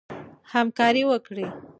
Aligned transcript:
همکاري 0.53 1.03
وکړئ. 1.07 1.45